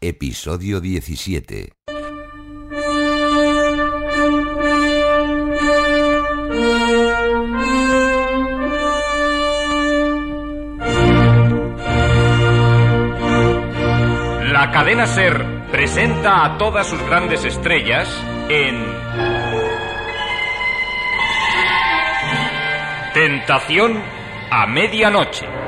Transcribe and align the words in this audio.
Episodio 0.00 0.80
17. 0.80 1.72
La 14.52 14.70
cadena 14.72 15.08
Ser 15.08 15.44
presenta 15.72 16.44
a 16.44 16.58
todas 16.58 16.86
sus 16.86 17.02
grandes 17.02 17.44
estrellas 17.44 18.08
en 18.48 18.86
Tentación 23.14 24.00
a 24.48 24.64
medianoche. 24.68 25.67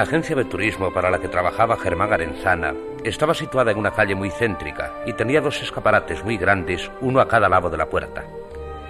La 0.00 0.04
agencia 0.04 0.34
de 0.34 0.46
turismo 0.46 0.90
para 0.94 1.10
la 1.10 1.18
que 1.18 1.28
trabajaba 1.28 1.76
Germán 1.76 2.10
Arenzana 2.10 2.72
estaba 3.04 3.34
situada 3.34 3.70
en 3.70 3.76
una 3.76 3.90
calle 3.90 4.14
muy 4.14 4.30
céntrica 4.30 4.94
y 5.04 5.12
tenía 5.12 5.42
dos 5.42 5.60
escaparates 5.60 6.24
muy 6.24 6.38
grandes, 6.38 6.90
uno 7.02 7.20
a 7.20 7.28
cada 7.28 7.50
lado 7.50 7.68
de 7.68 7.76
la 7.76 7.90
puerta. 7.90 8.24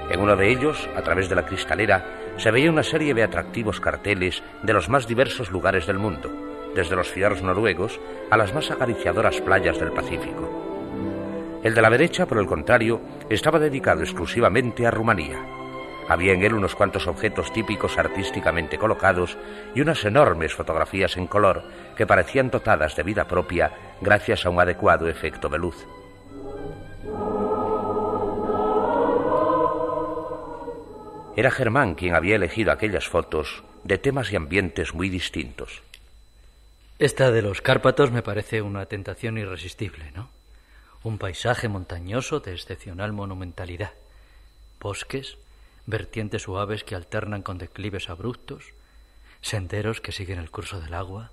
En 0.09 0.21
uno 0.21 0.37
de 0.37 0.49
ellos, 0.53 0.89
a 0.95 1.03
través 1.03 1.29
de 1.29 1.35
la 1.35 1.45
cristalera, 1.45 2.05
se 2.37 2.53
veía 2.53 2.71
una 2.71 2.85
serie 2.85 3.13
de 3.13 3.25
atractivos 3.25 3.81
carteles 3.81 4.41
de 4.63 4.73
los 4.73 4.89
más 4.89 5.09
diversos 5.09 5.51
lugares 5.51 5.85
del 5.89 5.99
mundo, 5.99 6.31
desde 6.77 6.95
los 6.95 7.09
fieros 7.09 7.43
noruegos 7.43 7.99
a 8.31 8.37
las 8.37 8.55
más 8.55 8.71
acariciadoras 8.71 9.41
playas 9.41 9.81
del 9.81 9.91
Pacífico. 9.91 11.59
El 11.65 11.75
de 11.75 11.83
la 11.83 11.91
derecha, 11.91 12.27
por 12.27 12.39
el 12.39 12.47
contrario, 12.47 13.01
estaba 13.29 13.59
dedicado 13.59 14.03
exclusivamente 14.03 14.87
a 14.87 14.93
Rumanía. 14.93 15.60
Había 16.09 16.33
en 16.33 16.43
él 16.43 16.55
unos 16.55 16.75
cuantos 16.75 17.07
objetos 17.07 17.53
típicos 17.53 17.99
artísticamente 17.99 18.79
colocados 18.79 19.39
y 19.75 19.81
unas 19.81 20.05
enormes 20.05 20.55
fotografías 20.55 21.17
en 21.17 21.27
color 21.27 21.63
que 21.97 22.07
parecían 22.07 22.51
dotadas 22.51 22.97
de 22.97 23.03
vida 23.03 23.27
propia 23.27 23.73
gracias 24.01 24.45
a 24.45 24.51
un 24.51 24.61
adecuado 24.61 25.09
efecto 25.09 25.49
de 25.49 25.59
luz. 25.59 25.87
Era 31.37 31.51
Germán 31.51 31.95
quien 31.95 32.15
había 32.15 32.37
elegido 32.37 32.73
aquellas 32.73 33.09
fotos 33.09 33.63
de 33.85 33.99
temas 33.99 34.33
y 34.33 34.37
ambientes 34.37 34.95
muy 34.95 35.09
distintos. 35.09 35.83
Esta 36.99 37.31
de 37.31 37.41
los 37.41 37.63
Cárpatos 37.63 38.11
me 38.11 38.23
parece 38.23 38.61
una 38.61 38.85
tentación 38.87 39.39
irresistible, 39.39 40.13
¿no? 40.15 40.29
Un 41.03 41.17
paisaje 41.17 41.69
montañoso 41.69 42.41
de 42.41 42.53
excepcional 42.53 43.13
monumentalidad. 43.15 43.93
Bosques, 44.81 45.39
vertientes 45.87 46.43
suaves 46.43 46.85
que 46.85 46.95
alternan 46.95 47.43
con 47.43 47.59
declives 47.59 48.11
abruptos, 48.11 48.65
senderos 49.41 50.01
que 50.01 50.13
siguen 50.13 50.39
el 50.39 50.51
curso 50.51 50.81
del 50.81 50.95
agua, 50.95 51.31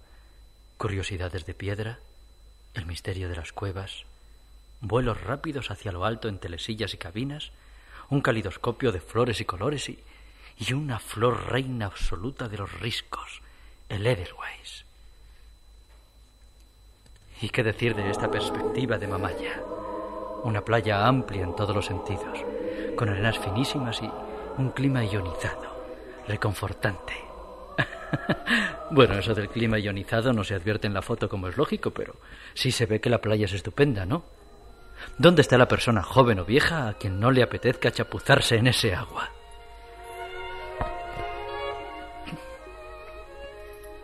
curiosidades 0.78 1.46
de 1.46 1.54
piedra, 1.54 2.00
el 2.74 2.86
misterio 2.86 3.30
de 3.30 3.36
las 3.36 3.52
cuevas, 3.52 4.06
vuelos 4.82 5.22
rápidos 5.22 5.72
hacia 5.72 5.92
lo 5.92 6.06
alto 6.06 6.28
en 6.28 6.40
telesillas 6.40 6.94
y 6.94 6.98
cabinas, 6.98 7.52
un 8.10 8.22
calidoscopio 8.22 8.92
de 8.92 9.02
flores 9.02 9.42
y 9.42 9.46
colores 9.46 9.90
y, 9.90 10.00
y 10.58 10.74
una 10.74 11.00
flor 11.00 11.48
reina 11.48 11.88
absoluta 11.88 12.48
de 12.48 12.58
los 12.58 12.72
riscos, 12.80 13.42
el 13.90 14.06
Edelweiss. 14.06 14.86
¿Y 17.42 17.50
qué 17.50 17.64
decir 17.64 17.96
de 17.96 18.10
esta 18.10 18.32
perspectiva 18.32 18.98
de 18.98 19.08
Mamaya? 19.08 19.62
Una 20.44 20.64
playa 20.64 21.06
amplia 21.06 21.44
en 21.44 21.56
todos 21.56 21.76
los 21.76 21.86
sentidos, 21.86 22.40
con 22.96 23.10
arenas 23.10 23.38
finísimas 23.38 24.02
y 24.02 24.10
un 24.58 24.72
clima 24.72 25.04
ionizado, 25.04 26.24
reconfortante. 26.28 27.14
bueno, 28.92 29.16
eso 29.16 29.34
del 29.34 29.50
clima 29.50 29.78
ionizado 29.80 30.34
no 30.34 30.44
se 30.44 30.56
advierte 30.56 30.88
en 30.88 30.94
la 30.94 31.02
foto 31.02 31.30
como 31.30 31.48
es 31.48 31.58
lógico, 31.58 31.92
pero 31.92 32.16
sí 32.54 32.72
se 32.72 32.86
ve 32.86 33.00
que 33.00 33.10
la 33.10 33.22
playa 33.22 33.46
es 33.46 33.54
estupenda, 33.54 34.06
¿no? 34.06 34.26
¿Dónde 35.18 35.42
está 35.42 35.58
la 35.58 35.68
persona 35.68 36.02
joven 36.02 36.40
o 36.40 36.46
vieja 36.46 36.88
a 36.88 36.94
quien 36.94 37.20
no 37.20 37.32
le 37.32 37.44
apetezca 37.44 37.92
chapuzarse 37.92 38.56
en 38.56 38.68
ese 38.68 38.96
agua? 38.96 39.30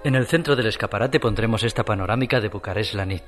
En 0.04 0.16
el 0.16 0.28
centro 0.28 0.56
del 0.56 0.68
escaparate 0.68 1.20
pondremos 1.20 1.64
esta 1.64 1.86
panorámica 1.86 2.42
de 2.42 2.50
Bucarest 2.50 2.94
Lanit. 2.94 3.24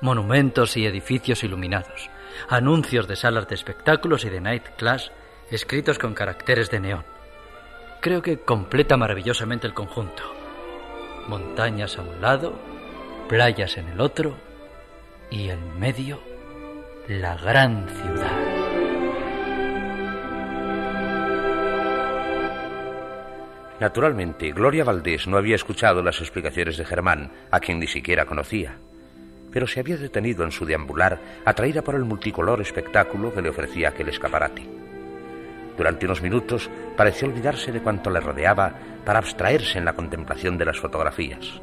Monumentos 0.00 0.78
y 0.78 0.86
edificios 0.86 1.44
iluminados, 1.44 2.08
anuncios 2.48 3.06
de 3.06 3.16
salas 3.16 3.46
de 3.48 3.54
espectáculos 3.54 4.24
y 4.24 4.30
de 4.30 4.40
night 4.40 4.64
class 4.78 5.12
escritos 5.50 5.98
con 5.98 6.14
caracteres 6.14 6.70
de 6.70 6.80
neón. 6.80 7.04
Creo 8.00 8.22
que 8.22 8.38
completa 8.38 8.96
maravillosamente 8.96 9.66
el 9.66 9.74
conjunto. 9.74 10.22
Montañas 11.28 11.98
a 11.98 12.02
un 12.02 12.20
lado, 12.20 12.58
playas 13.28 13.76
en 13.76 13.88
el 13.88 14.00
otro 14.00 14.36
y 15.30 15.48
en 15.48 15.78
medio 15.78 16.20
la 17.08 17.36
gran 17.36 17.88
ciudad. 17.88 18.60
Naturalmente, 23.80 24.52
Gloria 24.52 24.84
Valdés 24.84 25.26
no 25.26 25.38
había 25.38 25.56
escuchado 25.56 26.02
las 26.02 26.20
explicaciones 26.20 26.76
de 26.76 26.84
Germán, 26.84 27.32
a 27.50 27.60
quien 27.60 27.80
ni 27.80 27.86
siquiera 27.86 28.26
conocía, 28.26 28.76
pero 29.50 29.66
se 29.66 29.80
había 29.80 29.96
detenido 29.96 30.44
en 30.44 30.52
su 30.52 30.66
deambular, 30.66 31.18
atraída 31.44 31.82
por 31.82 31.94
el 31.94 32.04
multicolor 32.04 32.60
espectáculo 32.60 33.32
que 33.32 33.40
le 33.42 33.48
ofrecía 33.48 33.88
aquel 33.88 34.10
escaparate. 34.10 34.89
Durante 35.80 36.04
unos 36.04 36.20
minutos 36.20 36.68
pareció 36.94 37.26
olvidarse 37.26 37.72
de 37.72 37.80
cuanto 37.80 38.10
le 38.10 38.20
rodeaba 38.20 38.74
para 39.02 39.18
abstraerse 39.18 39.78
en 39.78 39.86
la 39.86 39.94
contemplación 39.94 40.58
de 40.58 40.66
las 40.66 40.78
fotografías. 40.78 41.62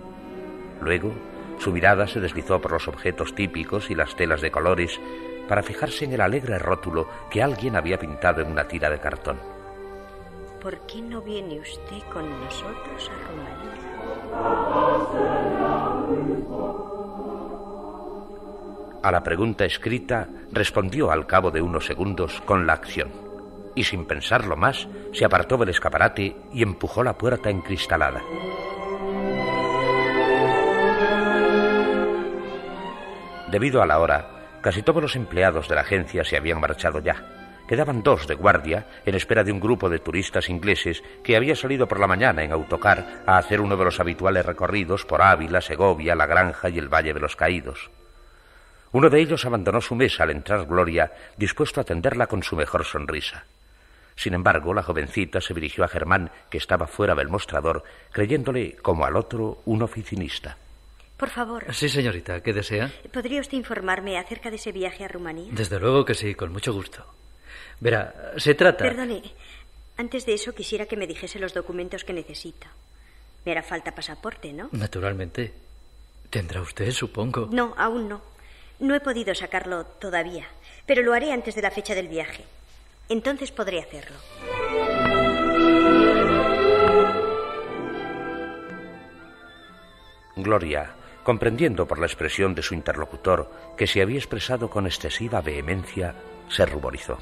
Luego, 0.82 1.14
su 1.60 1.72
mirada 1.72 2.08
se 2.08 2.20
deslizó 2.20 2.60
por 2.60 2.72
los 2.72 2.88
objetos 2.88 3.36
típicos 3.36 3.92
y 3.92 3.94
las 3.94 4.16
telas 4.16 4.42
de 4.42 4.50
colores 4.50 5.00
para 5.48 5.62
fijarse 5.62 6.06
en 6.06 6.14
el 6.14 6.22
alegre 6.22 6.58
rótulo 6.58 7.08
que 7.30 7.44
alguien 7.44 7.76
había 7.76 8.00
pintado 8.00 8.42
en 8.42 8.50
una 8.50 8.68
tira 8.68 8.90
de 8.90 8.98
cartón. 8.98 9.38
¿Por 10.64 10.80
qué 10.88 11.00
no 11.00 11.22
viene 11.22 11.60
usted 11.60 12.02
con 12.12 12.28
nosotros 12.44 13.12
a 13.12 13.18
Rumanía? 13.28 13.76
A 19.04 19.12
la 19.12 19.22
pregunta 19.22 19.64
escrita 19.64 20.28
respondió 20.52 21.12
al 21.12 21.28
cabo 21.28 21.52
de 21.52 21.62
unos 21.62 21.86
segundos 21.86 22.42
con 22.48 22.66
la 22.66 22.74
acción 22.74 23.27
y 23.78 23.84
sin 23.84 24.06
pensarlo 24.06 24.58
más 24.58 24.88
se 25.14 25.24
apartó 25.24 25.56
del 25.56 25.70
escaparate 25.70 26.36
y 26.52 26.64
empujó 26.64 27.04
la 27.04 27.16
puerta 27.16 27.52
encristalada. 27.52 28.24
Debido 33.52 33.84
a 33.84 33.86
la 33.86 34.00
hora, 34.00 34.60
casi 34.62 34.82
todos 34.82 35.02
los 35.02 35.16
empleados 35.16 35.70
de 35.70 35.76
la 35.76 35.82
agencia 35.82 36.24
se 36.24 36.36
habían 36.36 36.60
marchado 36.60 37.00
ya. 37.00 37.24
Quedaban 37.68 38.02
dos 38.02 38.26
de 38.26 38.34
guardia 38.34 38.88
en 39.06 39.14
espera 39.14 39.44
de 39.44 39.52
un 39.52 39.60
grupo 39.60 39.90
de 39.90 40.00
turistas 40.00 40.50
ingleses 40.50 41.04
que 41.24 41.36
había 41.36 41.56
salido 41.56 41.88
por 41.88 42.00
la 42.00 42.08
mañana 42.08 42.44
en 42.44 42.52
autocar 42.52 43.22
a 43.28 43.38
hacer 43.38 43.62
uno 43.62 43.78
de 43.78 43.86
los 43.86 44.00
habituales 44.00 44.44
recorridos 44.44 45.06
por 45.06 45.22
Ávila, 45.22 45.62
Segovia, 45.62 46.16
La 46.16 46.26
Granja 46.26 46.70
y 46.70 46.80
el 46.80 46.92
Valle 46.92 47.14
de 47.14 47.20
los 47.20 47.36
Caídos. 47.36 47.92
Uno 48.92 49.12
de 49.12 49.22
ellos 49.22 49.46
abandonó 49.46 49.82
su 49.82 49.94
mesa 49.94 50.24
al 50.24 50.32
entrar 50.32 50.66
Gloria, 50.66 51.12
dispuesto 51.38 51.80
a 51.80 51.84
atenderla 51.84 52.26
con 52.26 52.42
su 52.42 52.56
mejor 52.56 52.84
sonrisa. 52.84 53.46
Sin 54.18 54.34
embargo, 54.34 54.74
la 54.74 54.82
jovencita 54.82 55.40
se 55.40 55.54
dirigió 55.54 55.84
a 55.84 55.88
Germán, 55.88 56.32
que 56.50 56.58
estaba 56.58 56.88
fuera 56.88 57.14
del 57.14 57.30
mostrador, 57.30 57.84
creyéndole, 58.12 58.76
como 58.78 59.06
al 59.06 59.16
otro, 59.16 59.62
un 59.66 59.84
oficinista. 59.84 60.58
Por 61.16 61.30
favor. 61.30 61.72
Sí, 61.74 61.88
señorita, 61.88 62.42
¿qué 62.42 62.52
desea? 62.52 62.92
¿Podría 63.14 63.40
usted 63.40 63.58
informarme 63.58 64.18
acerca 64.18 64.50
de 64.50 64.56
ese 64.56 64.72
viaje 64.72 65.06
a 65.06 65.08
Rumanía? 65.08 65.52
Desde 65.52 65.80
luego 65.80 66.04
que 66.04 66.16
sí, 66.16 66.34
con 66.34 66.52
mucho 66.52 66.74
gusto. 66.74 67.06
Verá, 67.80 68.34
se 68.38 68.56
trata. 68.56 68.84
Perdone, 68.84 69.22
antes 69.98 70.26
de 70.26 70.34
eso 70.34 70.54
quisiera 70.54 70.88
que 70.88 70.98
me 70.98 71.06
dijese 71.06 71.38
los 71.38 71.54
documentos 71.54 72.04
que 72.04 72.14
necesito. 72.14 72.68
Me 73.46 73.52
hará 73.52 73.62
falta 73.62 73.94
pasaporte, 73.94 74.52
¿no? 74.52 74.70
Naturalmente. 74.72 75.54
¿Tendrá 76.32 76.62
usted, 76.62 76.92
supongo? 76.92 77.50
No, 77.52 77.76
aún 77.78 78.10
no. 78.10 78.22
No 78.80 78.96
he 78.96 79.00
podido 79.00 79.34
sacarlo 79.36 79.86
todavía, 79.86 80.48
pero 80.86 81.04
lo 81.04 81.14
haré 81.14 81.32
antes 81.32 81.56
de 81.56 81.62
la 81.62 81.72
fecha 81.72 81.96
del 81.96 82.08
viaje. 82.08 82.44
Entonces 83.10 83.52
podré 83.52 83.80
hacerlo. 83.80 84.18
Gloria, 90.36 90.96
comprendiendo 91.24 91.88
por 91.88 92.00
la 92.00 92.06
expresión 92.06 92.54
de 92.54 92.62
su 92.62 92.74
interlocutor 92.74 93.52
que 93.76 93.88
se 93.88 94.02
había 94.02 94.18
expresado 94.18 94.70
con 94.70 94.86
excesiva 94.86 95.42
vehemencia, 95.42 96.16
se 96.48 96.66
ruborizó. 96.66 97.18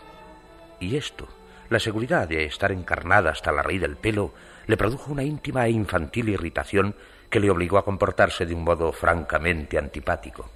Y 0.80 0.98
esto, 0.98 1.28
la 1.70 1.80
seguridad 1.80 2.28
de 2.28 2.46
estar 2.46 2.72
encarnada 2.72 3.32
hasta 3.32 3.52
la 3.52 3.64
raíz 3.64 3.82
del 3.82 3.96
pelo, 3.96 4.34
le 4.68 4.78
produjo 4.78 5.12
una 5.12 5.24
íntima 5.24 5.66
e 5.66 5.72
infantil 5.72 6.30
irritación 6.30 6.96
que 7.30 7.40
le 7.40 7.50
obligó 7.50 7.78
a 7.78 7.86
comportarse 7.86 8.46
de 8.46 8.54
un 8.54 8.64
modo 8.64 8.92
francamente 8.92 9.78
antipático. 9.78 10.50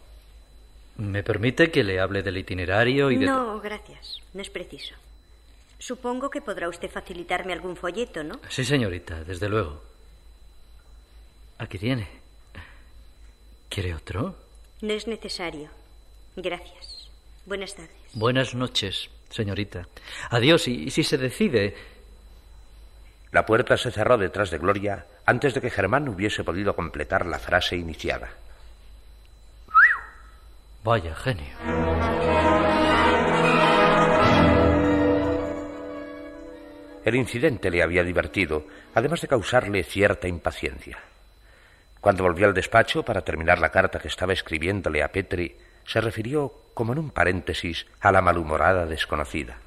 ¿Me 0.98 1.24
permite 1.24 1.72
que 1.72 1.84
le 1.84 2.00
hable 2.00 2.22
del 2.22 2.38
itinerario 2.38 3.10
y 3.10 3.18
de... 3.18 3.26
No, 3.26 3.60
gracias. 3.62 4.22
No 4.34 4.42
es 4.42 4.50
preciso. 4.50 4.96
Supongo 5.80 6.30
que 6.30 6.42
podrá 6.42 6.68
usted 6.68 6.92
facilitarme 6.92 7.54
algún 7.54 7.76
folleto, 7.76 8.24
¿no? 8.24 8.40
Sí, 8.50 8.66
señorita, 8.66 9.24
desde 9.24 9.48
luego. 9.48 9.82
Aquí 11.58 11.80
tiene. 11.80 12.08
¿Quiere 13.70 13.96
otro? 13.96 14.36
No 14.82 14.94
es 14.94 15.08
necesario. 15.08 15.70
Gracias. 16.36 17.10
Buenas 17.46 17.76
tardes. 17.76 17.96
Buenas 18.14 18.54
noches, 18.56 19.10
señorita. 19.30 19.88
Adiós, 20.30 20.68
y 20.68 20.92
si 20.92 21.04
se 21.04 21.18
decide... 21.18 21.76
La 23.32 23.46
puerta 23.46 23.78
se 23.78 23.92
cerró 23.92 24.18
detrás 24.18 24.50
de 24.50 24.58
Gloria 24.58 25.06
antes 25.26 25.54
de 25.54 25.62
que 25.62 25.70
Germán 25.70 26.10
hubiese 26.10 26.44
podido 26.44 26.76
completar 26.76 27.28
la 27.28 27.38
frase 27.38 27.76
iniciada. 27.78 28.32
Vaya 30.84 31.16
genio. 31.16 31.79
El 37.06 37.16
incidente 37.16 37.70
le 37.72 37.82
había 37.82 38.04
divertido, 38.04 38.66
además 38.94 39.22
de 39.22 39.28
causarle 39.28 39.84
cierta 39.84 40.28
impaciencia. 40.28 41.00
Cuando 42.02 42.24
volvió 42.24 42.48
al 42.48 42.54
despacho 42.54 43.04
para 43.04 43.22
terminar 43.22 43.60
la 43.60 43.72
carta 43.72 44.00
que 44.00 44.08
estaba 44.08 44.34
escribiéndole 44.34 45.04
a 45.04 45.12
Petri, 45.12 45.56
se 45.86 46.02
refirió, 46.02 46.54
como 46.74 46.94
en 46.94 47.00
un 47.00 47.12
paréntesis, 47.12 47.86
a 48.00 48.12
la 48.12 48.22
malhumorada 48.22 48.86
desconocida. 48.86 49.58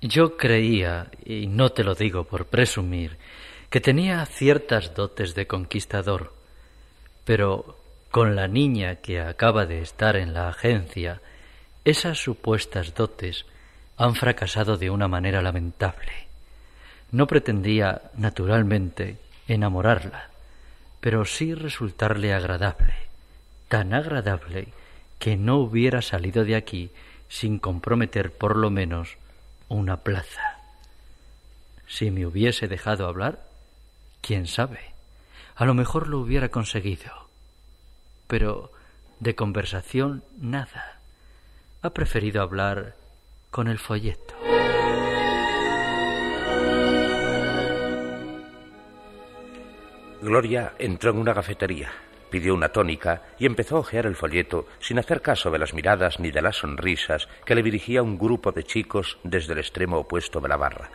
Yo 0.00 0.36
creía, 0.36 1.08
y 1.24 1.46
no 1.46 1.70
te 1.70 1.84
lo 1.84 1.94
digo 1.94 2.24
por 2.24 2.46
presumir, 2.46 3.18
que 3.70 3.80
tenía 3.80 4.24
ciertas 4.26 4.94
dotes 4.94 5.34
de 5.34 5.46
conquistador, 5.46 6.32
pero 7.24 7.76
con 8.10 8.36
la 8.36 8.48
niña 8.48 8.96
que 8.96 9.20
acaba 9.20 9.64
de 9.64 9.80
estar 9.80 10.16
en 10.16 10.34
la 10.34 10.48
agencia, 10.48 11.20
esas 11.84 12.18
supuestas 12.18 12.94
dotes 12.94 13.46
han 13.96 14.14
fracasado 14.14 14.76
de 14.76 14.90
una 14.90 15.08
manera 15.08 15.42
lamentable. 15.42 16.31
No 17.12 17.26
pretendía, 17.26 18.10
naturalmente, 18.16 19.18
enamorarla, 19.46 20.30
pero 21.00 21.24
sí 21.24 21.54
resultarle 21.54 22.32
agradable, 22.32 22.94
tan 23.68 23.94
agradable 23.94 24.68
que 25.18 25.36
no 25.36 25.58
hubiera 25.58 26.02
salido 26.02 26.44
de 26.44 26.56
aquí 26.56 26.90
sin 27.28 27.58
comprometer 27.58 28.32
por 28.32 28.56
lo 28.56 28.70
menos 28.70 29.16
una 29.68 29.98
plaza. 29.98 30.58
Si 31.86 32.10
me 32.10 32.26
hubiese 32.26 32.66
dejado 32.66 33.06
hablar, 33.06 33.44
quién 34.20 34.46
sabe, 34.46 34.80
a 35.54 35.64
lo 35.64 35.74
mejor 35.74 36.08
lo 36.08 36.18
hubiera 36.18 36.48
conseguido. 36.48 37.28
Pero 38.26 38.72
de 39.20 39.34
conversación 39.34 40.24
nada. 40.40 40.98
Ha 41.82 41.90
preferido 41.90 42.42
hablar 42.42 42.96
con 43.50 43.68
el 43.68 43.78
folleto. 43.78 44.41
Gloria 50.22 50.74
entró 50.78 51.10
en 51.10 51.18
una 51.18 51.34
cafetería, 51.34 51.90
pidió 52.30 52.54
una 52.54 52.68
tónica 52.68 53.22
y 53.40 53.46
empezó 53.46 53.76
a 53.76 53.80
hojear 53.80 54.06
el 54.06 54.14
folleto 54.14 54.68
sin 54.78 55.00
hacer 55.00 55.20
caso 55.20 55.50
de 55.50 55.58
las 55.58 55.74
miradas 55.74 56.20
ni 56.20 56.30
de 56.30 56.40
las 56.40 56.58
sonrisas 56.58 57.26
que 57.44 57.56
le 57.56 57.62
dirigía 57.64 58.04
un 58.04 58.16
grupo 58.16 58.52
de 58.52 58.62
chicos 58.62 59.18
desde 59.24 59.54
el 59.54 59.58
extremo 59.58 59.98
opuesto 59.98 60.40
de 60.40 60.48
la 60.48 60.56
barra. 60.56 60.90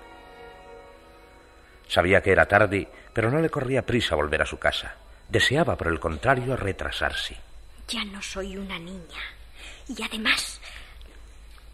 Sabía 1.89 2.21
que 2.21 2.31
era 2.31 2.45
tarde, 2.45 2.87
pero 3.11 3.29
no 3.29 3.41
le 3.41 3.49
corría 3.49 3.85
prisa 3.85 4.15
volver 4.15 4.43
a 4.43 4.45
su 4.45 4.59
casa. 4.59 4.95
Deseaba, 5.27 5.75
por 5.75 5.87
el 5.87 5.99
contrario, 5.99 6.55
retrasarse. 6.55 7.35
Ya 7.89 8.05
no 8.05 8.21
soy 8.21 8.55
una 8.55 8.79
niña. 8.79 9.19
Y 9.89 10.01
además... 10.03 10.61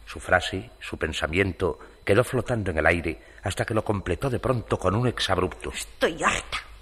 Su 0.07 0.19
frase, 0.19 0.71
su 0.79 0.97
pensamiento, 0.97 1.77
quedó 2.03 2.23
flotando 2.23 2.71
en 2.71 2.79
el 2.79 2.85
aire 2.87 3.21
hasta 3.43 3.63
que 3.63 3.75
lo 3.75 3.83
completó 3.83 4.31
de 4.31 4.39
pronto 4.39 4.79
con 4.79 4.95
un 4.95 5.07
exabrupto. 5.07 5.71
Estoy 5.71 6.17
harta. 6.23 6.72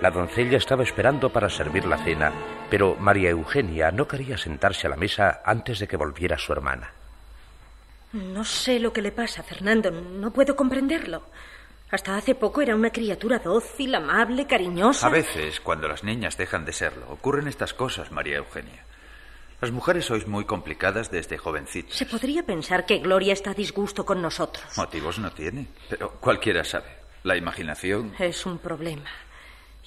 La 0.00 0.12
doncella 0.12 0.58
estaba 0.58 0.84
esperando 0.84 1.30
para 1.30 1.50
servir 1.50 1.84
la 1.84 1.98
cena, 1.98 2.32
pero 2.70 2.94
María 3.00 3.30
Eugenia 3.30 3.90
no 3.90 4.06
quería 4.06 4.38
sentarse 4.38 4.86
a 4.86 4.90
la 4.90 4.96
mesa 4.96 5.42
antes 5.44 5.80
de 5.80 5.88
que 5.88 5.96
volviera 5.96 6.38
su 6.38 6.52
hermana. 6.52 6.92
No 8.12 8.44
sé 8.44 8.78
lo 8.78 8.92
que 8.92 9.02
le 9.02 9.10
pasa, 9.10 9.42
Fernando. 9.42 9.90
No 9.90 10.30
puedo 10.30 10.54
comprenderlo. 10.54 11.22
Hasta 11.90 12.16
hace 12.16 12.36
poco 12.36 12.62
era 12.62 12.76
una 12.76 12.90
criatura 12.90 13.40
dócil, 13.40 13.94
amable, 13.94 14.46
cariñosa. 14.46 15.06
A 15.06 15.10
veces, 15.10 15.60
cuando 15.60 15.88
las 15.88 16.04
niñas 16.04 16.36
dejan 16.36 16.64
de 16.64 16.72
serlo, 16.72 17.10
ocurren 17.10 17.48
estas 17.48 17.74
cosas, 17.74 18.12
María 18.12 18.36
Eugenia. 18.36 18.84
Las 19.60 19.72
mujeres 19.72 20.04
sois 20.04 20.28
muy 20.28 20.44
complicadas 20.44 21.10
desde 21.10 21.38
jovencitas. 21.38 21.96
Se 21.96 22.06
podría 22.06 22.44
pensar 22.44 22.86
que 22.86 22.98
Gloria 22.98 23.32
está 23.32 23.50
a 23.50 23.54
disgusto 23.54 24.06
con 24.06 24.22
nosotros. 24.22 24.64
Motivos 24.76 25.18
no 25.18 25.32
tiene, 25.32 25.66
pero 25.88 26.12
cualquiera 26.20 26.62
sabe. 26.62 26.86
La 27.24 27.36
imaginación. 27.36 28.14
Es 28.18 28.46
un 28.46 28.58
problema. 28.58 29.10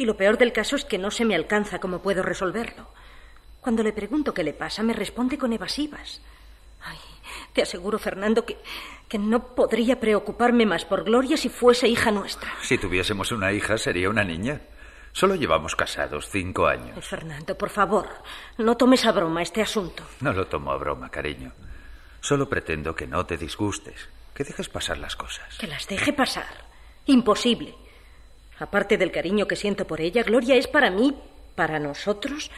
Y 0.02 0.06
lo 0.06 0.18
peor 0.18 0.40
del 0.40 0.52
caso 0.52 0.76
es 0.76 0.84
que 0.84 0.98
no 0.98 1.12
se 1.12 1.26
me 1.26 1.36
alcanza 1.36 1.78
cómo 1.78 2.02
puedo 2.02 2.24
resolverlo. 2.24 2.88
Cuando 3.60 3.84
le 3.84 3.94
pregunto 3.94 4.34
qué 4.34 4.44
le 4.44 4.52
pasa, 4.52 4.82
me 4.82 4.94
responde 4.94 5.38
con 5.38 5.54
evasivas. 5.54 6.24
Ay, 6.82 6.98
te 7.54 7.62
aseguro, 7.62 8.00
Fernando, 8.00 8.44
que, 8.44 8.58
que 9.08 9.20
no 9.20 9.54
podría 9.54 10.00
preocuparme 10.00 10.66
más 10.66 10.86
por 10.86 11.04
Gloria 11.04 11.38
si 11.38 11.50
fuese 11.50 11.88
hija 11.88 12.10
nuestra. 12.10 12.52
Si 12.64 12.80
tuviésemos 12.80 13.32
una 13.32 13.52
hija, 13.52 13.78
sería 13.78 14.10
una 14.10 14.24
niña. 14.24 14.62
Solo 15.12 15.36
llevamos 15.36 15.76
casados 15.76 16.28
cinco 16.32 16.66
años. 16.66 16.94
Ay, 16.96 17.04
Fernando, 17.04 17.56
por 17.56 17.70
favor, 17.70 18.10
no 18.58 18.76
tomes 18.78 19.06
a 19.06 19.12
broma 19.12 19.44
este 19.44 19.62
asunto. 19.62 20.02
No 20.22 20.34
lo 20.34 20.48
tomo 20.48 20.72
a 20.72 20.78
broma, 20.78 21.12
cariño. 21.12 21.52
Solo 22.22 22.50
pretendo 22.50 22.96
que 22.96 23.06
no 23.06 23.28
te 23.28 23.38
disgustes, 23.38 24.10
que 24.34 24.44
dejes 24.46 24.68
pasar 24.68 24.98
las 24.98 25.16
cosas. 25.16 25.60
Que 25.60 25.68
las 25.68 25.88
deje 25.88 26.12
pasar. 26.12 26.66
Imposible. 27.06 27.76
Aparte 28.62 29.00
del 29.00 29.12
cariño 29.12 29.48
que 29.48 29.56
siento 29.56 29.88
por 29.88 30.02
ella, 30.02 30.22
Gloria 30.22 30.56
es 30.56 30.68
para 30.68 30.92
mí, 30.92 31.16
para 31.56 31.80
nosotros, 31.80 32.52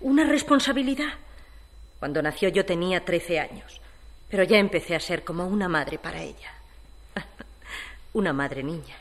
una 0.00 0.24
responsabilidad. 0.24 1.12
Cuando 1.98 2.22
nació 2.22 2.48
yo 2.48 2.64
tenía 2.64 3.04
trece 3.04 3.38
años, 3.38 3.78
pero 4.30 4.42
ya 4.42 4.56
empecé 4.56 4.96
a 4.96 5.00
ser 5.00 5.22
como 5.22 5.46
una 5.46 5.68
madre 5.68 5.98
para 5.98 6.22
ella. 6.22 6.54
una 8.14 8.32
madre 8.32 8.62
niña. 8.62 8.96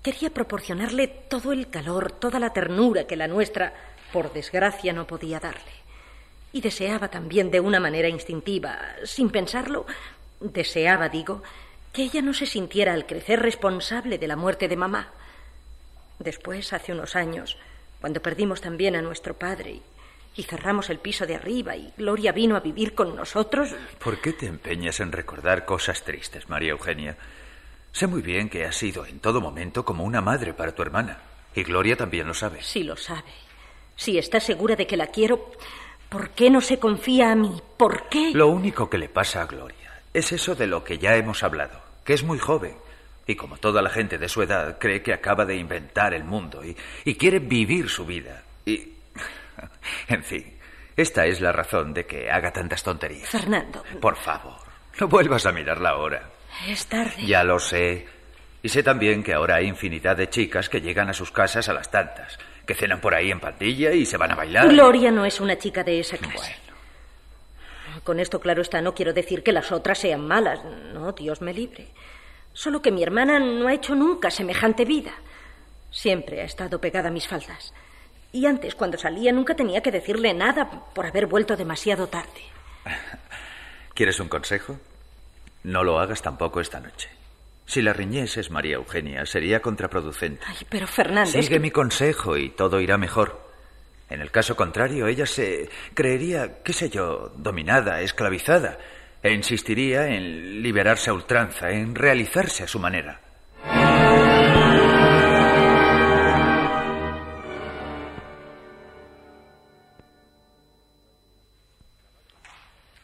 Quería 0.00 0.30
proporcionarle 0.30 1.08
todo 1.08 1.50
el 1.50 1.68
calor, 1.70 2.12
toda 2.12 2.38
la 2.38 2.52
ternura 2.52 3.08
que 3.08 3.16
la 3.16 3.26
nuestra, 3.26 3.74
por 4.12 4.32
desgracia, 4.32 4.92
no 4.92 5.08
podía 5.08 5.40
darle. 5.40 5.72
Y 6.52 6.60
deseaba 6.60 7.08
también 7.08 7.50
de 7.50 7.58
una 7.58 7.80
manera 7.80 8.08
instintiva, 8.08 8.78
sin 9.02 9.28
pensarlo, 9.30 9.86
deseaba, 10.38 11.08
digo, 11.08 11.42
que 11.92 12.04
ella 12.04 12.22
no 12.22 12.32
se 12.32 12.46
sintiera 12.46 12.92
al 12.92 13.06
crecer 13.06 13.40
responsable 13.40 14.18
de 14.18 14.28
la 14.28 14.36
muerte 14.36 14.68
de 14.68 14.76
mamá. 14.76 15.14
Después, 16.20 16.72
hace 16.74 16.92
unos 16.92 17.16
años, 17.16 17.56
cuando 17.98 18.20
perdimos 18.20 18.60
también 18.60 18.94
a 18.94 19.02
nuestro 19.02 19.34
padre 19.34 19.80
y, 20.36 20.42
cerramos 20.42 20.88
el 20.90 20.98
piso 20.98 21.26
de 21.26 21.34
arriba 21.34 21.76
y 21.76 21.92
Gloria 21.96 22.32
vino 22.32 22.56
a 22.56 22.60
vivir 22.60 22.94
con 22.94 23.16
nosotros. 23.16 23.74
¿Por 24.02 24.20
qué 24.20 24.32
te 24.32 24.46
empeñas 24.46 25.00
en 25.00 25.12
recordar 25.12 25.64
cosas 25.64 26.02
tristes, 26.02 26.48
María 26.48 26.70
Eugenia? 26.70 27.16
Sé 27.92 28.06
muy 28.06 28.22
bien 28.22 28.48
que 28.48 28.64
has 28.64 28.76
sido 28.76 29.04
en 29.04 29.18
todo 29.20 29.40
momento 29.40 29.84
como 29.84 30.04
una 30.04 30.20
madre 30.20 30.54
para 30.54 30.74
tu 30.74 30.82
hermana. 30.82 31.18
Y 31.54 31.62
Gloria 31.62 31.96
también 31.96 32.26
lo 32.26 32.34
sabe. 32.34 32.62
Sí 32.62 32.84
lo 32.84 32.96
sabe. 32.96 33.32
Si 33.96 34.18
está 34.18 34.40
segura 34.40 34.76
de 34.76 34.86
que 34.86 34.96
la 34.96 35.08
quiero, 35.08 35.50
¿por 36.08 36.30
qué 36.30 36.50
no 36.50 36.60
se 36.60 36.78
confía 36.78 37.32
a 37.32 37.34
mí? 37.34 37.60
¿Por 37.76 38.08
qué? 38.08 38.30
Lo 38.32 38.48
único 38.48 38.88
que 38.88 38.98
le 38.98 39.08
pasa 39.08 39.42
a 39.42 39.46
Gloria 39.46 40.02
es 40.14 40.32
eso 40.32 40.54
de 40.54 40.66
lo 40.66 40.84
que 40.84 40.98
ya 40.98 41.16
hemos 41.16 41.42
hablado, 41.42 41.80
que 42.04 42.14
es 42.14 42.22
muy 42.22 42.38
joven. 42.38 42.76
Y 43.26 43.36
como 43.36 43.58
toda 43.58 43.82
la 43.82 43.90
gente 43.90 44.18
de 44.18 44.28
su 44.28 44.42
edad, 44.42 44.78
cree 44.78 45.02
que 45.02 45.12
acaba 45.12 45.44
de 45.44 45.56
inventar 45.56 46.14
el 46.14 46.24
mundo 46.24 46.64
y, 46.64 46.76
y 47.04 47.14
quiere 47.14 47.38
vivir 47.38 47.88
su 47.88 48.04
vida. 48.06 48.42
Y... 48.64 48.76
En 50.08 50.24
fin, 50.24 50.58
esta 50.96 51.26
es 51.26 51.40
la 51.40 51.52
razón 51.52 51.92
de 51.92 52.06
que 52.06 52.30
haga 52.30 52.52
tantas 52.52 52.82
tonterías. 52.82 53.28
Fernando. 53.28 53.82
Por 54.00 54.16
favor, 54.16 54.56
no 54.98 55.08
vuelvas 55.08 55.46
a 55.46 55.52
mirarla 55.52 55.90
ahora. 55.90 56.30
Es 56.66 56.86
tarde. 56.86 57.24
Ya 57.26 57.44
lo 57.44 57.58
sé. 57.58 58.06
Y 58.62 58.68
sé 58.68 58.82
también 58.82 59.22
que 59.22 59.32
ahora 59.32 59.56
hay 59.56 59.66
infinidad 59.66 60.16
de 60.16 60.28
chicas 60.28 60.68
que 60.68 60.80
llegan 60.80 61.08
a 61.08 61.14
sus 61.14 61.30
casas 61.30 61.68
a 61.68 61.72
las 61.72 61.90
tantas, 61.90 62.38
que 62.66 62.74
cenan 62.74 63.00
por 63.00 63.14
ahí 63.14 63.30
en 63.30 63.40
pandilla 63.40 63.92
y 63.92 64.04
se 64.04 64.16
van 64.16 64.32
a 64.32 64.34
bailar. 64.34 64.68
Gloria 64.68 65.10
no 65.10 65.24
es 65.24 65.40
una 65.40 65.56
chica 65.56 65.82
de 65.82 66.00
esa 66.00 66.18
clase. 66.18 66.54
Con 68.04 68.20
esto 68.20 68.40
claro 68.40 68.62
está, 68.62 68.80
no 68.80 68.94
quiero 68.94 69.12
decir 69.12 69.42
que 69.42 69.52
las 69.52 69.72
otras 69.72 69.98
sean 69.98 70.26
malas. 70.26 70.62
No, 70.92 71.12
Dios 71.12 71.40
me 71.40 71.52
libre. 71.54 71.88
Solo 72.52 72.82
que 72.82 72.90
mi 72.90 73.02
hermana 73.02 73.38
no 73.38 73.68
ha 73.68 73.74
hecho 73.74 73.94
nunca 73.94 74.30
semejante 74.30 74.84
vida. 74.84 75.12
Siempre 75.90 76.40
ha 76.40 76.44
estado 76.44 76.80
pegada 76.80 77.08
a 77.08 77.12
mis 77.12 77.26
faldas. 77.26 77.72
Y 78.32 78.46
antes, 78.46 78.74
cuando 78.74 78.98
salía, 78.98 79.32
nunca 79.32 79.54
tenía 79.54 79.82
que 79.82 79.90
decirle 79.90 80.34
nada 80.34 80.70
por 80.94 81.06
haber 81.06 81.26
vuelto 81.26 81.56
demasiado 81.56 82.06
tarde. 82.06 82.42
¿Quieres 83.94 84.20
un 84.20 84.28
consejo? 84.28 84.78
No 85.64 85.84
lo 85.84 85.98
hagas 85.98 86.22
tampoco 86.22 86.60
esta 86.60 86.80
noche. 86.80 87.10
Si 87.66 87.82
la 87.82 87.92
riñeses, 87.92 88.50
María 88.50 88.76
Eugenia, 88.76 89.24
sería 89.26 89.60
contraproducente. 89.60 90.44
Ay, 90.46 90.66
pero 90.68 90.86
Fernández. 90.86 91.44
Sigue 91.44 91.60
mi 91.60 91.70
consejo 91.70 92.36
y 92.36 92.50
todo 92.50 92.80
irá 92.80 92.98
mejor. 92.98 93.48
En 94.08 94.20
el 94.20 94.32
caso 94.32 94.56
contrario, 94.56 95.06
ella 95.06 95.24
se 95.24 95.68
creería, 95.94 96.62
qué 96.64 96.72
sé 96.72 96.90
yo, 96.90 97.32
dominada, 97.36 98.00
esclavizada, 98.00 98.78
e 99.22 99.32
insistiría 99.32 100.08
en 100.08 100.62
liberarse 100.62 101.10
a 101.10 101.12
ultranza, 101.12 101.70
en 101.70 101.94
realizarse 101.94 102.64
a 102.64 102.68
su 102.68 102.78
manera. 102.78 103.20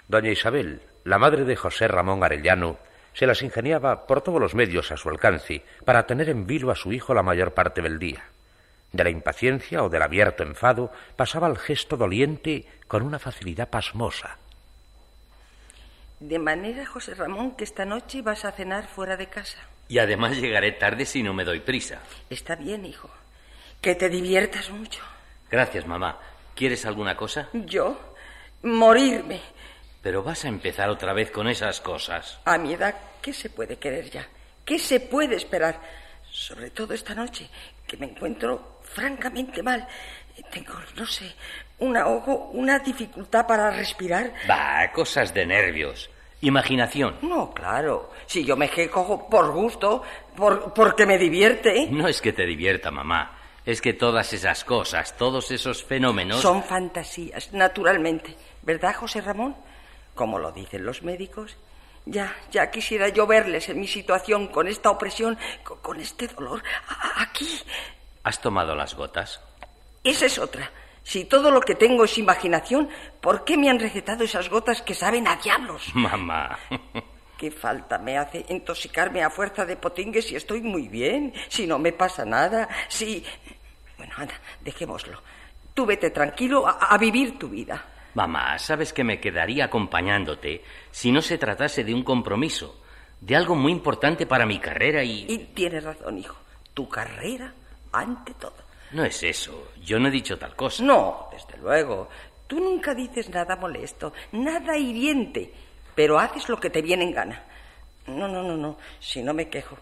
Doña 0.09 0.31
Isabel, 0.31 0.81
la 1.05 1.19
madre 1.19 1.45
de 1.45 1.57
José 1.57 1.89
Ramón 1.89 2.23
Arellano, 2.23 2.79
se 3.13 3.27
las 3.27 3.43
ingeniaba 3.43 4.07
por 4.07 4.23
todos 4.23 4.41
los 4.41 4.55
medios 4.55 4.93
a 4.93 4.97
su 4.97 5.09
alcance 5.09 5.65
para 5.85 6.07
tener 6.07 6.29
en 6.29 6.47
vilo 6.47 6.71
a 6.71 6.77
su 6.77 6.93
hijo 6.93 7.13
la 7.13 7.23
mayor 7.23 7.55
parte 7.55 7.83
del 7.83 7.99
día. 7.99 8.25
De 8.93 9.05
la 9.05 9.11
impaciencia 9.11 9.83
o 9.83 9.89
del 9.89 10.03
abierto 10.03 10.43
enfado 10.43 10.93
pasaba 11.17 11.49
al 11.49 11.59
gesto 11.59 11.97
doliente 11.97 12.67
con 12.87 13.03
una 13.03 13.19
facilidad 13.19 13.69
pasmosa. 13.69 14.39
De 16.21 16.39
manera, 16.39 16.87
José 16.87 17.15
Ramón, 17.15 17.57
que 17.57 17.65
esta 17.65 17.85
noche 17.85 18.23
vas 18.23 18.45
a 18.45 18.53
cenar 18.53 18.87
fuera 18.87 19.17
de 19.17 19.27
casa. 19.27 19.59
Y 19.89 19.99
además 19.99 20.37
llegaré 20.37 20.73
tarde 20.73 21.05
si 21.05 21.23
no 21.23 21.35
me 21.35 21.45
doy 21.45 21.61
prisa. 21.61 22.01
Está 22.31 22.57
bien, 22.57 22.85
hijo. 22.87 23.11
Que 23.81 23.95
te 23.95 24.09
diviertas 24.09 24.71
mucho. 24.71 25.03
Gracias, 25.51 25.87
mamá. 25.87 26.19
¿Quieres 26.55 26.87
alguna 26.87 27.17
cosa? 27.17 27.49
Yo, 27.53 28.15
morirme. 28.63 29.41
Pero 30.03 30.23
vas 30.23 30.45
a 30.45 30.49
empezar 30.49 30.89
otra 30.89 31.13
vez 31.13 31.31
con 31.31 31.49
esas 31.49 31.81
cosas. 31.81 32.39
A 32.45 32.57
mi 32.59 32.73
edad, 32.73 32.95
¿qué 33.21 33.33
se 33.33 33.51
puede 33.51 33.77
querer 33.77 34.11
ya? 34.11 34.27
¿Qué 34.65 34.79
se 34.79 35.01
puede 35.01 35.37
esperar? 35.37 35.81
Sobre 36.31 36.71
todo 36.71 36.95
esta 36.95 37.15
noche, 37.15 37.49
que 37.87 37.97
me 37.97 38.07
encuentro 38.07 38.81
francamente 38.83 39.63
mal. 39.63 39.87
Tengo, 40.51 40.75
no 40.97 41.07
sé, 41.07 41.35
un 41.79 41.97
ahogo, 41.97 42.51
una 42.53 42.79
dificultad 42.79 43.47
para 43.47 43.71
respirar. 43.71 44.33
Va, 44.49 44.91
cosas 44.93 45.33
de 45.33 45.47
nervios. 45.47 46.11
Imaginación. 46.43 47.17
No, 47.23 47.53
claro. 47.53 48.11
Si 48.27 48.45
yo 48.45 48.57
me 48.57 48.69
quejo 48.69 49.29
por 49.29 49.53
gusto, 49.53 50.03
por, 50.37 50.73
porque 50.75 51.07
me 51.07 51.19
divierte. 51.19 51.89
No 51.91 52.07
es 52.07 52.21
que 52.21 52.33
te 52.33 52.45
divierta, 52.45 52.91
mamá. 52.91 53.39
Es 53.65 53.81
que 53.81 53.95
todas 53.95 54.33
esas 54.33 54.65
cosas, 54.65 55.17
todos 55.17 55.51
esos 55.51 55.83
fenómenos. 55.83 56.41
Son 56.41 56.63
fantasías, 56.63 57.53
naturalmente. 57.53 58.37
¿Verdad, 58.63 58.95
José 58.95 59.23
Ramón? 59.23 59.57
Como 60.15 60.39
lo 60.39 60.53
dicen 60.53 60.85
los 60.85 61.03
médicos. 61.03 61.57
Ya, 62.05 62.37
ya 62.53 62.71
quisiera 62.71 63.09
yo 63.09 63.27
verles 63.27 63.69
en 63.69 63.81
mi 63.81 63.89
situación 63.89 64.47
con 64.49 64.69
esta 64.69 64.91
opresión, 64.91 65.37
con, 65.65 65.79
con 65.81 66.01
este 66.01 66.29
dolor. 66.29 66.63
Aquí. 67.17 67.61
¿Has 68.23 68.41
tomado 68.41 68.75
las 68.77 68.95
gotas? 68.95 69.41
Esa 70.07 70.27
es 70.27 70.39
otra. 70.39 70.71
Si 71.03 71.25
todo 71.25 71.51
lo 71.51 71.61
que 71.61 71.75
tengo 71.75 72.05
es 72.05 72.17
imaginación, 72.17 72.89
¿por 73.21 73.45
qué 73.45 73.57
me 73.57 73.69
han 73.69 73.81
recetado 73.81 74.23
esas 74.23 74.49
gotas 74.49 74.83
que 74.83 74.95
saben 74.95 75.27
a 75.27 75.37
diablos? 75.37 75.91
Mamá. 75.95 76.59
¿Qué 77.37 77.51
falta 77.51 77.99
me 77.99 78.17
hace 78.17 78.47
intoxicarme 78.49 79.23
a 79.23 79.31
fuerza 79.31 79.67
de 79.67 79.77
potingues 79.77 80.27
si 80.27 80.37
estoy 80.37 80.63
muy 80.63 80.89
bien? 80.89 81.35
Si 81.49 81.67
no 81.67 81.79
me 81.79 81.93
pasa 81.93 82.25
nada, 82.25 82.69
si... 82.89 83.25
Bueno, 83.99 84.15
anda, 84.17 84.35
dejémoslo. 84.63 85.21
Tú 85.75 85.85
vete 85.85 86.11
tranquilo 86.11 86.67
a, 86.67 86.73
a 86.73 86.97
vivir 86.99 87.39
tu 87.39 87.49
vida. 87.49 87.85
Mamá, 88.15 88.59
sabes 88.59 88.93
que 88.93 89.05
me 89.05 89.21
quedaría 89.21 89.65
acompañándote 89.65 90.65
si 90.91 91.11
no 91.11 91.21
se 91.21 91.37
tratase 91.37 91.85
de 91.85 91.93
un 91.93 92.05
compromiso, 92.05 92.81
de 93.21 93.37
algo 93.37 93.57
muy 93.57 93.73
importante 93.73 94.25
para 94.25 94.47
mi 94.47 94.59
carrera 94.61 95.03
y... 95.03 95.27
Y 95.29 95.39
tienes 95.55 95.85
razón, 95.85 96.19
hijo. 96.19 96.37
Tu 96.75 96.89
carrera 96.89 97.53
ante 97.93 98.35
todo. 98.35 98.66
No 98.93 99.05
es 99.05 99.23
eso. 99.23 99.73
Yo 99.83 99.99
no 99.99 100.09
he 100.09 100.11
dicho 100.11 100.39
tal 100.39 100.55
cosa. 100.55 100.83
No, 100.83 101.29
desde 101.33 101.57
luego. 101.59 102.09
Tú 102.47 102.61
nunca 102.61 102.95
dices 102.95 103.29
nada 103.29 103.57
molesto, 103.57 104.13
nada 104.33 104.77
hiriente, 104.77 105.53
pero 105.95 106.19
haces 106.19 106.49
lo 106.49 106.61
que 106.61 106.71
te 106.71 106.83
viene 106.83 107.05
en 107.05 107.13
gana. 107.13 107.43
No, 108.07 108.29
no, 108.29 108.43
no, 108.43 108.57
no. 108.57 108.79
Si 109.01 109.23
no 109.23 109.35
me 109.35 109.49
quejo, 109.49 109.77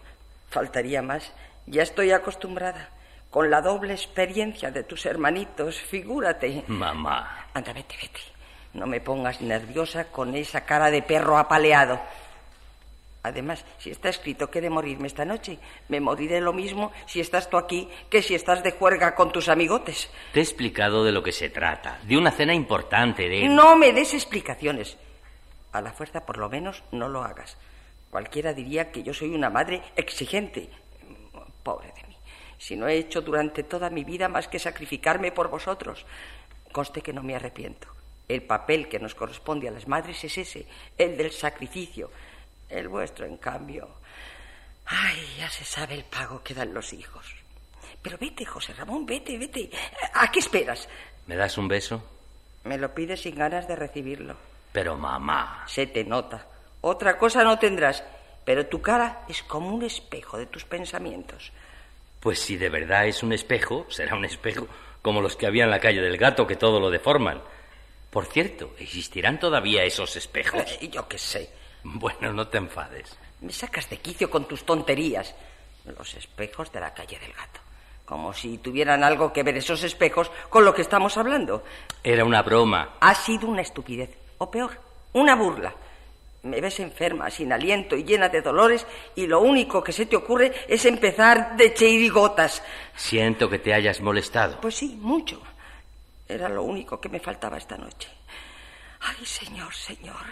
faltaría 0.49 1.01
más. 1.01 1.31
Ya 1.67 1.83
estoy 1.83 2.11
acostumbrada. 2.11 2.89
Con 3.29 3.51
la 3.51 3.61
doble 3.61 3.93
experiencia 3.93 4.71
de 4.71 4.83
tus 4.83 5.05
hermanitos, 5.05 5.75
figúrate. 5.79 6.63
Mamá. 6.67 7.47
Anda, 7.53 7.73
vete, 7.73 7.95
vete. 8.01 8.21
No 8.73 8.87
me 8.87 9.01
pongas 9.01 9.41
nerviosa 9.41 10.05
con 10.05 10.35
esa 10.35 10.65
cara 10.65 10.89
de 10.89 11.01
perro 11.01 11.37
apaleado. 11.37 11.99
Además, 13.25 13.65
si 13.79 13.89
está 13.89 14.09
escrito 14.09 14.51
que 14.51 14.59
he 14.59 14.61
de 14.61 14.69
morirme 14.69 15.07
esta 15.07 15.25
noche, 15.25 15.57
me 15.89 15.99
moriré 15.99 16.39
lo 16.41 16.53
mismo 16.53 16.91
si 17.07 17.19
estás 17.19 17.49
tú 17.49 17.57
aquí 17.57 17.89
que 18.07 18.21
si 18.21 18.35
estás 18.35 18.61
de 18.61 18.71
juerga 18.71 19.15
con 19.15 19.31
tus 19.31 19.49
amigotes. 19.49 20.11
Te 20.31 20.41
he 20.41 20.43
explicado 20.43 21.03
de 21.03 21.11
lo 21.11 21.23
que 21.23 21.31
se 21.31 21.49
trata, 21.49 21.99
de 22.03 22.17
una 22.17 22.29
cena 22.29 22.53
importante, 22.53 23.27
de... 23.27 23.49
No 23.49 23.75
me 23.77 23.93
des 23.93 24.13
explicaciones. 24.13 24.97
A 25.71 25.81
la 25.81 25.91
fuerza, 25.91 26.23
por 26.23 26.37
lo 26.37 26.49
menos, 26.49 26.83
no 26.91 27.09
lo 27.09 27.23
hagas. 27.23 27.57
Cualquiera 28.11 28.53
diría 28.53 28.91
que 28.91 29.01
yo 29.01 29.11
soy 29.11 29.33
una 29.33 29.49
madre 29.49 29.81
exigente. 29.95 30.69
Pobre 31.63 31.87
de 31.95 32.07
mí. 32.07 32.15
Si 32.59 32.75
no 32.75 32.87
he 32.87 32.95
hecho 32.95 33.21
durante 33.21 33.63
toda 33.63 33.89
mi 33.89 34.03
vida 34.03 34.29
más 34.29 34.47
que 34.47 34.59
sacrificarme 34.59 35.31
por 35.31 35.49
vosotros. 35.49 36.05
Conste 36.71 37.01
que 37.01 37.11
no 37.11 37.23
me 37.23 37.35
arrepiento. 37.35 37.87
El 38.27 38.43
papel 38.43 38.87
que 38.87 38.99
nos 38.99 39.15
corresponde 39.15 39.67
a 39.67 39.71
las 39.71 39.87
madres 39.87 40.23
es 40.23 40.37
ese, 40.37 40.67
el 40.97 41.17
del 41.17 41.31
sacrificio. 41.31 42.11
El 42.75 42.89
vuestro, 42.89 43.25
en 43.25 43.37
cambio. 43.37 43.87
Ay, 44.85 45.35
ya 45.39 45.49
se 45.49 45.63
sabe 45.63 45.95
el 45.95 46.03
pago 46.03 46.43
que 46.43 46.53
dan 46.53 46.73
los 46.73 46.91
hijos. 46.93 47.25
Pero 48.01 48.17
vete, 48.19 48.45
José 48.45 48.73
Ramón, 48.73 49.05
vete, 49.05 49.37
vete. 49.37 49.69
¿A 50.13 50.29
qué 50.31 50.39
esperas? 50.39 50.87
¿Me 51.25 51.35
das 51.35 51.57
un 51.57 51.67
beso? 51.67 52.03
Me 52.65 52.77
lo 52.77 52.93
pides 52.93 53.21
sin 53.21 53.35
ganas 53.35 53.67
de 53.67 53.75
recibirlo. 53.75 54.35
Pero 54.71 54.97
mamá. 54.97 55.63
Se 55.67 55.87
te 55.87 56.03
nota. 56.03 56.45
Otra 56.81 57.17
cosa 57.17 57.43
no 57.43 57.57
tendrás. 57.57 58.03
Pero 58.43 58.67
tu 58.67 58.81
cara 58.81 59.23
es 59.29 59.41
como 59.43 59.73
un 59.73 59.83
espejo 59.83 60.37
de 60.37 60.45
tus 60.45 60.65
pensamientos. 60.65 61.51
Pues 62.19 62.39
si 62.39 62.57
de 62.57 62.69
verdad 62.69 63.07
es 63.07 63.23
un 63.23 63.33
espejo, 63.33 63.87
será 63.89 64.15
un 64.15 64.25
espejo 64.25 64.67
como 65.01 65.21
los 65.21 65.35
que 65.35 65.47
había 65.47 65.63
en 65.63 65.71
la 65.71 65.79
calle 65.79 66.01
del 66.01 66.17
gato 66.17 66.45
que 66.45 66.55
todo 66.55 66.79
lo 66.79 66.89
deforman. 66.89 67.41
Por 68.09 68.25
cierto, 68.25 68.75
¿existirán 68.79 69.39
todavía 69.39 69.83
esos 69.83 70.15
espejos? 70.15 70.63
Eh, 70.81 70.87
yo 70.91 71.07
qué 71.07 71.17
sé. 71.17 71.49
Bueno, 71.93 72.33
no 72.33 72.47
te 72.47 72.57
enfades. 72.57 73.15
Me 73.41 73.53
sacas 73.53 73.89
de 73.89 73.97
quicio 73.97 74.29
con 74.29 74.45
tus 74.45 74.65
tonterías. 74.65 75.35
Los 75.85 76.15
espejos 76.15 76.71
de 76.71 76.79
la 76.79 76.93
calle 76.93 77.19
del 77.19 77.31
gato. 77.31 77.59
Como 78.05 78.33
si 78.33 78.57
tuvieran 78.57 79.03
algo 79.03 79.31
que 79.31 79.43
ver 79.43 79.57
esos 79.57 79.83
espejos 79.83 80.31
con 80.49 80.65
lo 80.65 80.73
que 80.73 80.81
estamos 80.81 81.15
hablando. 81.17 81.63
Era 82.03 82.25
una 82.25 82.41
broma. 82.41 82.95
Ha 82.99 83.13
sido 83.13 83.47
una 83.47 83.61
estupidez. 83.61 84.09
O 84.39 84.49
peor, 84.49 84.71
una 85.13 85.35
burla. 85.35 85.73
Me 86.43 86.59
ves 86.61 86.79
enferma, 86.79 87.29
sin 87.29 87.53
aliento 87.53 87.95
y 87.95 88.03
llena 88.03 88.29
de 88.29 88.41
dolores, 88.41 88.85
y 89.15 89.25
lo 89.25 89.41
único 89.41 89.83
que 89.83 89.91
se 89.91 90.05
te 90.05 90.15
ocurre 90.15 90.53
es 90.67 90.85
empezar 90.85 91.55
de 91.55 91.73
chirigotas. 91.73 92.61
Siento 92.95 93.49
que 93.49 93.59
te 93.59 93.73
hayas 93.73 94.01
molestado. 94.01 94.59
Pues 94.61 94.75
sí, 94.75 94.97
mucho. 95.01 95.41
Era 96.27 96.49
lo 96.49 96.63
único 96.63 96.99
que 96.99 97.09
me 97.09 97.19
faltaba 97.19 97.57
esta 97.57 97.77
noche. 97.77 98.09
Ay, 99.01 99.25
señor, 99.25 99.73
señor. 99.73 100.25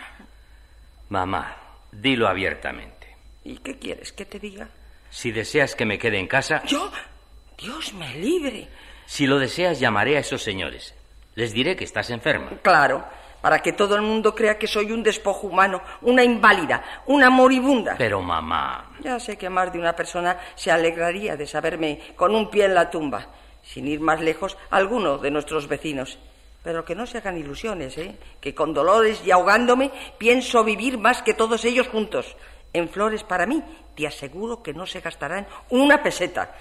Mamá, 1.14 1.56
dilo 1.92 2.28
abiertamente. 2.28 3.16
¿Y 3.44 3.58
qué 3.58 3.78
quieres 3.78 4.12
que 4.14 4.26
te 4.26 4.40
diga? 4.40 4.68
Si 5.12 5.32
deseas 5.32 5.76
que 5.76 5.86
me 5.86 6.00
quede 6.00 6.18
en 6.18 6.26
casa... 6.26 6.64
¿Yo? 6.66 6.90
Dios 7.56 7.94
me 7.94 8.16
libre. 8.16 8.68
Si 9.06 9.28
lo 9.28 9.38
deseas, 9.38 9.80
llamaré 9.80 10.18
a 10.18 10.22
esos 10.22 10.42
señores. 10.42 10.96
Les 11.36 11.54
diré 11.54 11.76
que 11.76 11.84
estás 11.84 12.10
enferma. 12.10 12.50
Claro, 12.64 13.06
para 13.44 13.60
que 13.60 13.74
todo 13.74 13.96
el 13.96 14.02
mundo 14.02 14.34
crea 14.34 14.58
que 14.58 14.66
soy 14.66 14.92
un 14.92 15.04
despojo 15.04 15.46
humano, 15.46 15.84
una 16.02 16.24
inválida, 16.24 17.04
una 17.06 17.30
moribunda. 17.30 17.94
Pero 17.96 18.20
mamá. 18.20 18.96
Ya 19.02 19.20
sé 19.20 19.38
que 19.38 19.52
más 19.52 19.72
de 19.72 19.78
una 19.78 19.96
persona 19.96 20.40
se 20.56 20.72
alegraría 20.72 21.38
de 21.38 21.46
saberme 21.46 22.02
con 22.16 22.34
un 22.34 22.50
pie 22.50 22.66
en 22.66 22.74
la 22.74 22.90
tumba. 22.90 23.28
Sin 23.62 23.88
ir 23.88 24.00
más 24.00 24.20
lejos, 24.20 24.58
alguno 24.72 25.20
de 25.20 25.30
nuestros 25.30 25.68
vecinos. 25.68 26.18
Pero 26.64 26.86
que 26.86 26.96
no 26.96 27.06
se 27.06 27.18
hagan 27.18 27.38
ilusiones, 27.38 27.98
¿eh? 27.98 28.18
Que 28.40 28.56
con 28.56 28.74
dolores 28.74 29.22
y 29.26 29.32
ahogándome 29.32 29.92
pienso 30.18 30.64
vivir 30.64 30.98
más 30.98 31.22
que 31.22 31.34
todos 31.34 31.66
ellos 31.66 31.90
juntos. 31.90 32.38
En 32.72 32.90
flores 32.90 33.24
para 33.24 33.46
mí, 33.46 33.62
te 33.96 34.08
aseguro 34.08 34.64
que 34.64 34.74
no 34.74 34.86
se 34.86 35.02
gastarán 35.02 35.46
una 35.70 36.02
peseta. 36.02 36.56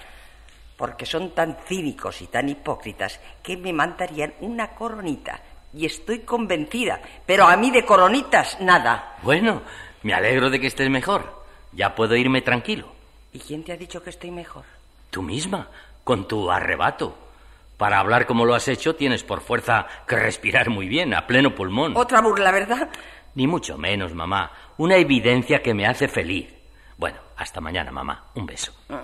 Porque 0.77 1.05
son 1.05 1.31
tan 1.31 1.57
cínicos 1.65 2.21
y 2.21 2.27
tan 2.27 2.49
hipócritas 2.49 3.19
que 3.41 3.55
me 3.55 3.71
mandarían 3.71 4.33
una 4.41 4.75
coronita. 4.75 5.39
Y 5.73 5.85
estoy 5.85 6.19
convencida. 6.19 7.01
Pero 7.25 7.45
a 7.45 7.55
mí 7.55 7.71
de 7.71 7.85
coronitas, 7.85 8.59
nada. 8.59 9.17
Bueno, 9.23 9.61
me 10.03 10.13
alegro 10.13 10.49
de 10.49 10.59
que 10.59 10.67
estés 10.67 10.89
mejor. 10.89 11.43
Ya 11.71 11.95
puedo 11.95 12.15
irme 12.15 12.41
tranquilo. 12.41 12.91
¿Y 13.31 13.39
quién 13.39 13.63
te 13.63 13.71
ha 13.71 13.77
dicho 13.77 14.03
que 14.03 14.11
estoy 14.11 14.29
mejor? 14.29 14.65
Tú 15.09 15.21
misma, 15.23 15.69
con 16.03 16.27
tu 16.27 16.51
arrebato. 16.51 17.17
Para 17.83 17.99
hablar 17.99 18.25
como 18.25 18.45
lo 18.45 18.55
has 18.55 18.69
hecho, 18.69 18.95
tienes 18.95 19.25
por 19.25 19.41
fuerza 19.41 19.85
que 20.07 20.15
respirar 20.15 20.69
muy 20.69 20.87
bien, 20.87 21.13
a 21.13 21.27
pleno 21.27 21.53
pulmón. 21.53 21.97
Otra 21.97 22.21
burla, 22.21 22.49
¿verdad? 22.49 22.89
Ni 23.35 23.45
mucho 23.45 23.77
menos, 23.77 24.13
mamá. 24.13 24.53
Una 24.77 24.95
evidencia 24.95 25.61
que 25.61 25.73
me 25.73 25.85
hace 25.85 26.07
feliz. 26.07 26.47
Bueno, 26.95 27.17
hasta 27.35 27.59
mañana, 27.59 27.91
mamá. 27.91 28.27
Un 28.35 28.45
beso. 28.45 28.73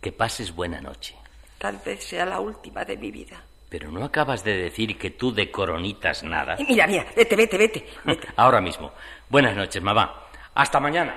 Que 0.00 0.12
pases 0.12 0.54
buena 0.54 0.80
noche. 0.80 1.14
Tal 1.58 1.78
vez 1.84 2.04
sea 2.04 2.24
la 2.24 2.40
última 2.40 2.86
de 2.86 2.96
mi 2.96 3.10
vida. 3.10 3.42
Pero 3.68 3.90
no 3.92 4.02
acabas 4.02 4.42
de 4.42 4.56
decir 4.56 4.96
que 4.96 5.10
tú 5.10 5.30
de 5.34 5.50
coronitas 5.50 6.22
nada. 6.22 6.56
Mira, 6.66 6.86
mira, 6.86 7.04
vete, 7.14 7.36
vete, 7.36 7.58
vete. 7.58 7.86
vete. 8.02 8.28
Ahora 8.36 8.62
mismo. 8.62 8.92
Buenas 9.28 9.54
noches, 9.54 9.82
mamá. 9.82 10.22
Hasta 10.54 10.80
mañana. 10.80 11.14